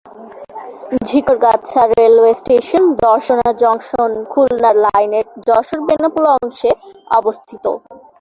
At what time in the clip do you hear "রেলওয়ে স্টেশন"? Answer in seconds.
1.91-2.83